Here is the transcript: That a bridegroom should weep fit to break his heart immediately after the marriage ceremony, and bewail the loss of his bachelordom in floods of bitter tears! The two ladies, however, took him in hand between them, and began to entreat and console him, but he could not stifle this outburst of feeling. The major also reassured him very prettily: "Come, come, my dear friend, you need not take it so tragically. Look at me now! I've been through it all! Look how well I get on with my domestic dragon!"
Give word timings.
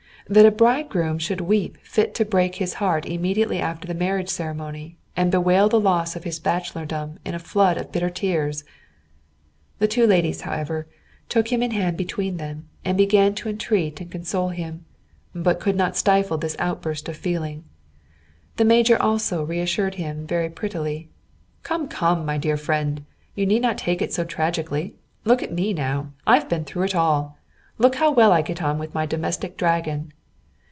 That 0.27 0.45
a 0.45 0.51
bridegroom 0.51 1.17
should 1.19 1.41
weep 1.41 1.77
fit 1.81 2.15
to 2.15 2.23
break 2.23 2.55
his 2.55 2.75
heart 2.75 3.05
immediately 3.05 3.59
after 3.59 3.85
the 3.85 3.93
marriage 3.93 4.29
ceremony, 4.29 4.95
and 5.17 5.29
bewail 5.29 5.67
the 5.67 5.79
loss 5.79 6.15
of 6.15 6.23
his 6.23 6.39
bachelordom 6.39 7.17
in 7.25 7.37
floods 7.39 7.81
of 7.81 7.91
bitter 7.91 8.09
tears! 8.09 8.63
The 9.79 9.89
two 9.89 10.07
ladies, 10.07 10.41
however, 10.41 10.87
took 11.27 11.51
him 11.51 11.61
in 11.61 11.71
hand 11.71 11.97
between 11.97 12.37
them, 12.37 12.69
and 12.85 12.97
began 12.97 13.35
to 13.35 13.49
entreat 13.49 13.99
and 13.99 14.09
console 14.09 14.49
him, 14.49 14.85
but 15.35 15.57
he 15.57 15.63
could 15.63 15.75
not 15.75 15.97
stifle 15.97 16.37
this 16.37 16.55
outburst 16.59 17.09
of 17.09 17.17
feeling. 17.17 17.65
The 18.55 18.63
major 18.63 19.01
also 19.01 19.43
reassured 19.43 19.95
him 19.95 20.25
very 20.25 20.49
prettily: 20.49 21.09
"Come, 21.63 21.89
come, 21.89 22.25
my 22.25 22.37
dear 22.37 22.55
friend, 22.57 23.03
you 23.35 23.45
need 23.45 23.63
not 23.63 23.77
take 23.77 24.01
it 24.01 24.13
so 24.13 24.23
tragically. 24.23 24.95
Look 25.25 25.43
at 25.43 25.51
me 25.51 25.73
now! 25.73 26.11
I've 26.25 26.47
been 26.47 26.63
through 26.63 26.83
it 26.83 26.95
all! 26.95 27.37
Look 27.77 27.95
how 27.95 28.11
well 28.11 28.31
I 28.31 28.41
get 28.41 28.61
on 28.61 28.79
with 28.79 28.93
my 28.95 29.05
domestic 29.05 29.57
dragon!" 29.57 30.13